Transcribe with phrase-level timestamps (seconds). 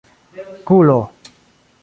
[0.65, 0.97] kulo